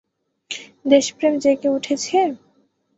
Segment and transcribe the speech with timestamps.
[0.85, 2.17] দেশপ্রেম জেগে উঠেছে?